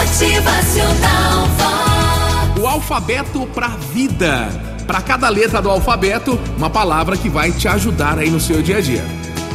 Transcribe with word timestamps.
Motivacional 0.00 1.46
Vox. 1.58 2.58
O 2.58 2.66
alfabeto 2.66 3.46
para 3.48 3.68
vida. 3.92 4.48
Para 4.86 5.02
cada 5.02 5.28
letra 5.28 5.60
do 5.60 5.68
alfabeto, 5.68 6.40
uma 6.56 6.70
palavra 6.70 7.18
que 7.18 7.28
vai 7.28 7.52
te 7.52 7.68
ajudar 7.68 8.18
aí 8.18 8.30
no 8.30 8.40
seu 8.40 8.62
dia 8.62 8.78
a 8.78 8.80
dia. 8.80 9.04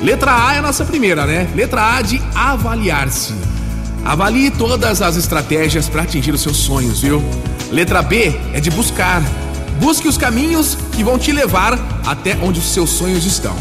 Letra 0.03 0.47
A 0.47 0.53
é 0.53 0.59
a 0.59 0.61
nossa 0.61 0.85
primeira, 0.85 1.25
né? 1.25 1.49
Letra 1.55 1.95
A 1.95 2.01
de 2.03 2.21
avaliar-se. 2.35 3.33
Avalie 4.05 4.51
todas 4.51 5.01
as 5.01 5.15
estratégias 5.15 5.89
para 5.89 6.03
atingir 6.03 6.31
os 6.31 6.41
seus 6.41 6.57
sonhos, 6.57 7.01
viu? 7.01 7.23
Letra 7.71 8.03
B 8.03 8.39
é 8.53 8.59
de 8.59 8.69
buscar. 8.69 9.23
Busque 9.79 10.07
os 10.07 10.15
caminhos 10.15 10.77
que 10.91 11.03
vão 11.03 11.17
te 11.17 11.31
levar 11.31 11.73
até 12.05 12.37
onde 12.39 12.59
os 12.59 12.71
seus 12.71 12.91
sonhos 12.91 13.25
estão. 13.25 13.55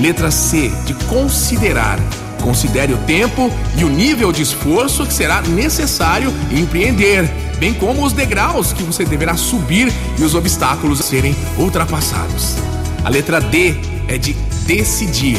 Letra 0.00 0.30
C 0.30 0.72
de 0.86 0.94
considerar. 1.04 1.98
Considere 2.42 2.92
o 2.92 2.98
tempo 2.98 3.50
e 3.76 3.84
o 3.84 3.88
nível 3.88 4.32
de 4.32 4.42
esforço 4.42 5.06
que 5.06 5.12
será 5.12 5.42
necessário 5.42 6.32
empreender, 6.50 7.28
bem 7.58 7.74
como 7.74 8.04
os 8.04 8.12
degraus 8.12 8.72
que 8.72 8.82
você 8.82 9.04
deverá 9.04 9.36
subir 9.36 9.92
e 10.18 10.22
os 10.22 10.34
obstáculos 10.34 11.00
a 11.00 11.02
serem 11.02 11.34
ultrapassados. 11.58 12.56
A 13.04 13.08
letra 13.08 13.40
D 13.40 13.74
é 14.06 14.16
de 14.18 14.34
decidir. 14.66 15.38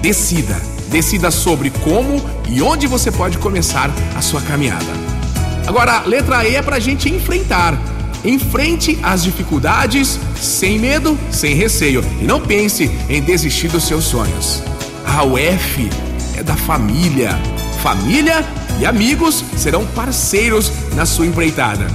Decida. 0.00 0.56
Decida 0.88 1.30
sobre 1.30 1.70
como 1.70 2.22
e 2.48 2.62
onde 2.62 2.86
você 2.86 3.10
pode 3.10 3.36
começar 3.38 3.90
a 4.16 4.22
sua 4.22 4.40
caminhada. 4.40 4.86
Agora, 5.66 5.98
a 5.98 6.06
letra 6.06 6.48
E 6.48 6.56
é 6.56 6.62
para 6.62 6.76
a 6.76 6.80
gente 6.80 7.10
enfrentar. 7.10 7.78
Enfrente 8.24 8.98
as 9.02 9.22
dificuldades 9.22 10.18
sem 10.34 10.78
medo, 10.78 11.18
sem 11.30 11.54
receio 11.54 12.02
e 12.20 12.24
não 12.24 12.40
pense 12.40 12.90
em 13.08 13.20
desistir 13.20 13.68
dos 13.68 13.84
seus 13.84 14.04
sonhos. 14.04 14.62
A 15.04 15.22
o 15.22 15.36
F 15.36 15.88
é 16.38 16.42
da 16.42 16.56
família. 16.56 17.30
Família 17.82 18.44
e 18.80 18.86
amigos 18.86 19.44
serão 19.56 19.84
parceiros 19.86 20.70
na 20.94 21.04
sua 21.04 21.26
empreitada. 21.26 21.86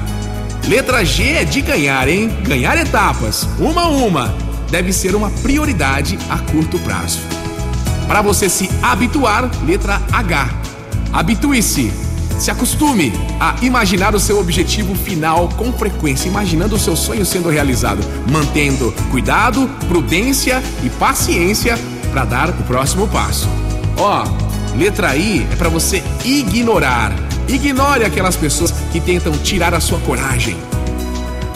Letra 0.67 1.03
G 1.03 1.23
é 1.29 1.45
de 1.45 1.61
ganhar, 1.61 2.07
hein? 2.07 2.29
Ganhar 2.43 2.77
etapas, 2.77 3.47
uma 3.57 3.83
a 3.83 3.89
uma, 3.89 4.35
deve 4.69 4.91
ser 4.91 5.15
uma 5.15 5.29
prioridade 5.29 6.17
a 6.29 6.37
curto 6.39 6.77
prazo. 6.79 7.19
Para 8.07 8.21
você 8.21 8.49
se 8.49 8.69
habituar, 8.81 9.49
letra 9.65 10.01
H. 10.11 10.49
Habitue-se. 11.11 11.91
Se 12.39 12.51
acostume 12.51 13.13
a 13.39 13.55
imaginar 13.61 14.15
o 14.15 14.19
seu 14.19 14.39
objetivo 14.39 14.95
final 14.95 15.47
com 15.49 15.71
frequência, 15.71 16.27
imaginando 16.27 16.75
o 16.75 16.79
seu 16.79 16.95
sonho 16.95 17.25
sendo 17.25 17.49
realizado, 17.49 18.01
mantendo 18.29 18.93
cuidado, 19.11 19.69
prudência 19.87 20.61
e 20.83 20.89
paciência 20.89 21.77
para 22.11 22.25
dar 22.25 22.49
o 22.49 22.63
próximo 22.63 23.07
passo. 23.07 23.47
Ó, 23.97 24.23
letra 24.75 25.15
I 25.15 25.47
é 25.51 25.55
para 25.55 25.69
você 25.69 26.03
ignorar. 26.23 27.13
Ignore 27.47 28.05
aquelas 28.05 28.35
pessoas 28.35 28.71
que 28.91 28.99
tentam 28.99 29.33
tirar 29.33 29.73
a 29.73 29.79
sua 29.79 29.99
coragem. 29.99 30.57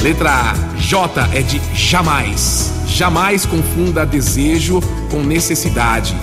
Letra 0.02 0.54
J 0.78 1.30
é 1.34 1.42
de 1.42 1.62
jamais. 1.74 2.72
Jamais 2.88 3.46
confunda 3.46 4.06
desejo 4.06 4.82
com 5.10 5.24
necessidade. 5.24 6.16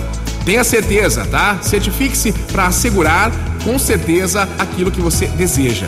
Tenha 0.45 0.63
certeza, 0.63 1.25
tá? 1.25 1.57
Certifique-se 1.61 2.31
para 2.31 2.67
assegurar 2.67 3.31
com 3.63 3.79
certeza 3.79 4.47
aquilo 4.59 4.91
que 4.91 5.01
você 5.01 5.25
deseja. 5.27 5.87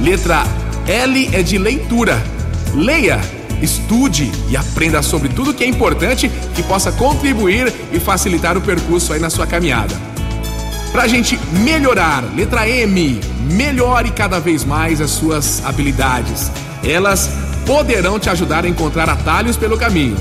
Letra 0.00 0.44
L 0.86 1.30
é 1.32 1.42
de 1.42 1.56
leitura. 1.56 2.22
Leia, 2.74 3.20
estude 3.64 4.30
e 4.48 4.56
aprenda 4.56 5.02
sobre 5.02 5.28
tudo 5.28 5.54
que 5.54 5.64
é 5.64 5.66
importante 5.66 6.30
que 6.54 6.62
possa 6.62 6.92
contribuir 6.92 7.72
e 7.92 7.98
facilitar 7.98 8.56
o 8.56 8.60
percurso 8.60 9.12
aí 9.12 9.20
na 9.20 9.30
sua 9.30 9.46
caminhada. 9.46 9.94
Para 10.92 11.02
a 11.02 11.08
gente 11.08 11.36
melhorar, 11.64 12.22
letra 12.36 12.68
M, 12.68 13.20
melhore 13.50 14.12
cada 14.12 14.38
vez 14.38 14.64
mais 14.64 15.00
as 15.00 15.10
suas 15.10 15.64
habilidades. 15.64 16.52
Elas 16.84 17.28
poderão 17.66 18.20
te 18.20 18.30
ajudar 18.30 18.64
a 18.64 18.68
encontrar 18.68 19.08
atalhos 19.08 19.56
pelo 19.56 19.76
caminho. 19.76 20.16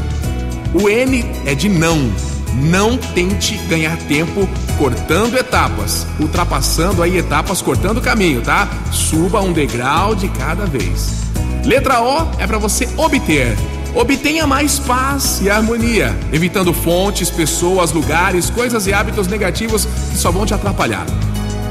O 0.74 0.90
N 0.90 1.24
é 1.46 1.54
de 1.54 1.70
não. 1.70 2.12
Não 2.56 2.98
tente 2.98 3.56
ganhar 3.68 3.98
tempo 4.08 4.48
cortando 4.78 5.38
etapas, 5.38 6.08
ultrapassando 6.20 7.04
aí 7.04 7.18
etapas, 7.18 7.62
cortando 7.62 8.02
caminho, 8.02 8.42
tá? 8.42 8.68
Suba 8.92 9.42
um 9.42 9.52
degrau 9.52 10.16
de 10.16 10.28
cada 10.30 10.66
vez. 10.66 11.33
Letra 11.66 12.02
O 12.02 12.30
é 12.40 12.46
para 12.46 12.58
você 12.58 12.88
obter. 12.98 13.56
Obtenha 13.96 14.48
mais 14.48 14.80
paz 14.80 15.40
e 15.42 15.50
harmonia, 15.50 16.18
evitando 16.32 16.74
fontes, 16.74 17.30
pessoas, 17.30 17.92
lugares, 17.92 18.50
coisas 18.50 18.88
e 18.88 18.94
hábitos 18.94 19.28
negativos 19.28 19.86
que 19.86 20.18
só 20.18 20.32
vão 20.32 20.46
te 20.46 20.54
atrapalhar. 20.54 21.06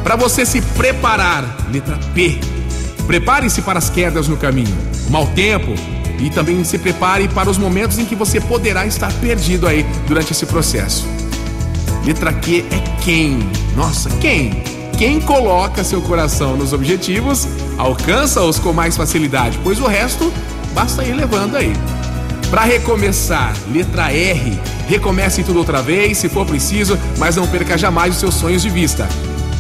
Para 0.03 0.17
você 0.17 0.47
se 0.47 0.61
preparar, 0.61 1.45
letra 1.71 1.99
P. 2.15 2.39
Prepare-se 3.07 3.61
para 3.63 3.79
as 3.79 3.91
quedas 3.91 4.29
no 4.29 4.37
caminho, 4.37 4.77
mau 5.11 5.27
tempo, 5.27 5.75
e 6.21 6.31
também 6.31 6.63
se 6.63 6.79
prepare 6.79 7.27
para 7.29 7.51
os 7.51 7.59
momentos 7.59 7.99
em 7.99 8.05
que 8.05 8.15
você 8.15 8.41
poderá 8.41 8.87
estar 8.87 9.13
perdido 9.15 9.67
aí 9.67 9.85
durante 10.07 10.33
esse 10.33 10.47
processo. 10.47 11.05
Letra 12.05 12.33
Q 12.33 12.65
é 12.71 13.01
quem? 13.03 13.41
Nossa, 13.77 14.09
quem? 14.21 14.72
Quem 15.03 15.21
coloca 15.21 15.83
seu 15.83 16.01
coração 16.01 16.57
nos 16.57 16.73
objetivos 16.73 17.49
alcança-os 17.77 18.61
com 18.61 18.73
mais 18.73 18.97
facilidade, 18.97 19.59
pois 19.61 19.81
o 19.81 19.87
resto 19.89 20.33
basta 20.73 21.03
ir 21.03 21.13
levando 21.13 21.57
aí. 21.57 21.73
Para 22.49 22.63
recomeçar, 22.63 23.53
letra 23.73 24.13
R, 24.13 24.57
recomece 24.87 25.43
tudo 25.43 25.59
outra 25.59 25.83
vez, 25.83 26.19
se 26.19 26.29
for 26.29 26.47
preciso, 26.47 26.97
mas 27.19 27.35
não 27.35 27.49
perca 27.49 27.77
jamais 27.77 28.15
os 28.15 28.21
seus 28.21 28.37
sonhos 28.37 28.63
de 28.63 28.71
vista. 28.71 29.09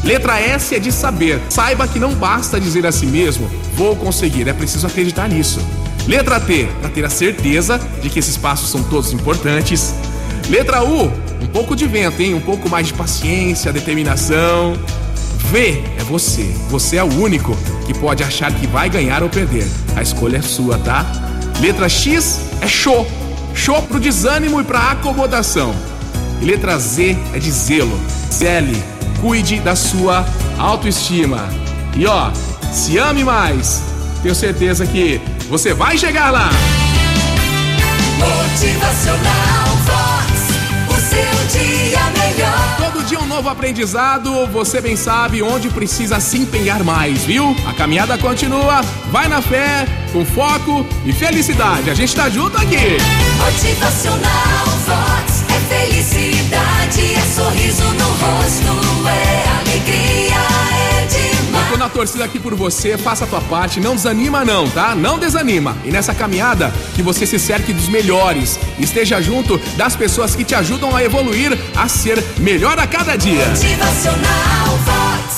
Letra 0.04 0.40
S 0.40 0.76
é 0.76 0.78
de 0.78 0.92
saber. 0.92 1.42
Saiba 1.48 1.88
que 1.88 1.98
não 1.98 2.14
basta 2.14 2.60
dizer 2.60 2.86
a 2.86 2.92
si 2.92 3.06
mesmo, 3.06 3.50
vou 3.74 3.96
conseguir, 3.96 4.46
é 4.46 4.52
preciso 4.52 4.86
acreditar 4.86 5.28
nisso. 5.28 5.58
Letra 6.06 6.38
T, 6.38 6.68
para 6.80 6.88
ter 6.88 7.04
a 7.04 7.10
certeza 7.10 7.80
de 8.00 8.08
que 8.08 8.20
esses 8.20 8.36
passos 8.36 8.70
são 8.70 8.80
todos 8.84 9.12
importantes. 9.12 9.92
Letra 10.48 10.84
U, 10.84 11.10
um 11.42 11.48
pouco 11.52 11.74
de 11.74 11.88
vento, 11.88 12.22
hein? 12.22 12.32
Um 12.32 12.40
pouco 12.40 12.68
mais 12.70 12.86
de 12.86 12.94
paciência, 12.94 13.72
determinação. 13.72 14.78
V 15.52 15.84
é 15.98 16.02
você. 16.04 16.44
Você 16.70 16.96
é 16.96 17.04
o 17.04 17.20
único 17.20 17.54
que 17.86 17.92
pode 17.92 18.24
achar 18.24 18.50
que 18.50 18.66
vai 18.66 18.88
ganhar 18.88 19.22
ou 19.22 19.28
perder. 19.28 19.68
A 19.94 20.00
escolha 20.00 20.38
é 20.38 20.42
sua, 20.42 20.78
tá? 20.78 21.04
Letra 21.60 21.90
X 21.90 22.40
é 22.62 22.66
show. 22.66 23.06
Show 23.54 23.82
pro 23.82 24.00
desânimo 24.00 24.62
e 24.62 24.64
pra 24.64 24.92
acomodação. 24.92 25.74
E 26.40 26.46
letra 26.46 26.78
Z 26.78 27.18
é 27.34 27.38
de 27.38 27.50
zelo. 27.50 28.00
Zele, 28.32 28.82
cuide 29.20 29.60
da 29.60 29.76
sua 29.76 30.24
autoestima. 30.58 31.46
E 31.94 32.06
ó, 32.06 32.30
se 32.72 32.96
ame 32.96 33.22
mais. 33.22 33.82
Tenho 34.22 34.34
certeza 34.34 34.86
que 34.86 35.20
você 35.50 35.74
vai 35.74 35.98
chegar 35.98 36.30
lá. 36.30 36.48
Motivacional 38.18 39.61
dia 43.12 43.20
um 43.20 43.26
novo 43.26 43.50
aprendizado, 43.50 44.46
você 44.46 44.80
bem 44.80 44.96
sabe 44.96 45.42
onde 45.42 45.68
precisa 45.68 46.18
se 46.18 46.38
empenhar 46.38 46.82
mais, 46.82 47.22
viu? 47.24 47.54
A 47.68 47.74
caminhada 47.74 48.16
continua, 48.16 48.80
vai 49.10 49.28
na 49.28 49.42
fé, 49.42 49.86
com 50.14 50.24
foco 50.24 50.86
e 51.04 51.12
felicidade. 51.12 51.90
A 51.90 51.94
gente 51.94 52.16
tá 52.16 52.30
junto 52.30 52.56
aqui. 52.56 52.96
Motivacional 53.36 54.66
Vox. 54.86 55.44
É 55.50 55.74
felicidade, 55.74 57.14
é 57.14 57.20
sorriso 57.34 57.84
no 57.84 58.08
rosto, 58.08 58.81
torcida 61.92 62.24
aqui 62.24 62.38
por 62.38 62.54
você, 62.54 62.96
faça 62.98 63.24
a 63.24 63.26
tua 63.26 63.40
parte, 63.42 63.80
não 63.80 63.94
desanima 63.94 64.44
não, 64.44 64.68
tá? 64.70 64.94
Não 64.94 65.18
desanima. 65.18 65.76
E 65.84 65.90
nessa 65.90 66.14
caminhada, 66.14 66.72
que 66.94 67.02
você 67.02 67.26
se 67.26 67.38
cerque 67.38 67.72
dos 67.72 67.88
melhores, 67.88 68.58
esteja 68.78 69.20
junto 69.20 69.58
das 69.76 69.94
pessoas 69.94 70.34
que 70.34 70.44
te 70.44 70.54
ajudam 70.54 70.94
a 70.96 71.04
evoluir, 71.04 71.56
a 71.76 71.88
ser 71.88 72.22
melhor 72.38 72.78
a 72.78 72.86
cada 72.86 73.16
dia. 73.16 73.46
Motivacional 73.48 74.78
Vox. 74.84 75.31